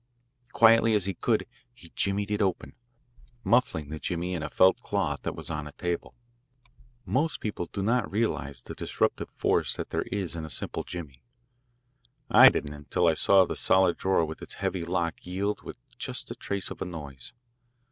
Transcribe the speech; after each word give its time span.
Quietly 0.51 0.95
as 0.95 1.05
he 1.05 1.13
could, 1.13 1.45
he 1.75 1.91
jimmied 1.95 2.31
it 2.31 2.41
open, 2.41 2.73
muffling 3.43 3.89
the 3.89 3.99
jimmy 3.99 4.33
in 4.33 4.41
a 4.41 4.49
felt 4.49 4.81
cloth 4.81 5.21
that 5.21 5.35
was 5.35 5.51
on 5.51 5.67
a 5.67 5.73
table. 5.73 6.15
Most 7.05 7.39
people 7.39 7.67
do 7.67 7.83
not 7.83 8.11
realise 8.11 8.61
the 8.61 8.73
disruptive 8.73 9.29
force 9.29 9.75
that 9.75 9.91
there 9.91 10.01
is 10.11 10.35
in 10.35 10.43
a 10.43 10.49
simple 10.49 10.83
jimmy. 10.83 11.21
I 12.31 12.49
didn't 12.49 12.73
until 12.73 13.05
I 13.07 13.13
saw 13.13 13.45
the 13.45 13.55
solid 13.55 13.95
drawer 13.95 14.25
with 14.25 14.41
its 14.41 14.55
heavy 14.55 14.83
lock 14.83 15.23
yield 15.23 15.61
with 15.61 15.77
just 15.99 16.29
the 16.29 16.33
trace 16.35 16.71
of 16.71 16.81
a 16.81 16.85
noise. 16.85 17.33